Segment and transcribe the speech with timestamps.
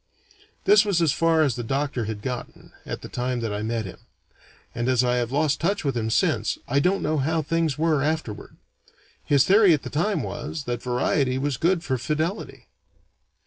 [0.65, 3.85] This was as far as the doctor had gotten, at the time that I met
[3.85, 3.99] him;
[4.73, 8.01] and as I have lost touch with him since, I don't know how things were
[8.01, 8.57] afterward.
[9.23, 12.67] His theory at the time was, that variety was good for fidelity.